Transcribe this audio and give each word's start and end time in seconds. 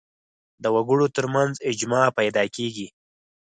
د 0.63 0.65
وګړو 0.75 1.07
تر 1.15 1.25
منځ 1.35 1.53
اجماع 1.69 2.07
پیدا 2.19 2.43
کېږي 2.55 2.87